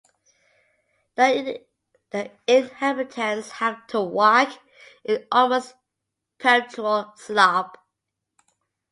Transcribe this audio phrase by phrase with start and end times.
[1.15, 1.61] The
[2.47, 4.49] inhabitants have to walk
[5.05, 5.75] in almost
[6.39, 7.77] perpetual slop.